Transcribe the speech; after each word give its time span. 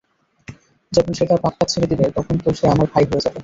যখন 0.91 1.11
সে 1.13 1.23
তার 1.29 1.39
পাপ 1.43 1.53
কাজ 1.59 1.67
ছেড়ে 1.71 1.87
দিবে 1.91 2.05
তখনতো 2.17 2.47
সে 2.59 2.65
আমার 2.67 2.87
ভাই 2.93 3.03
হয়ে 3.09 3.23
যাবে। 3.25 3.39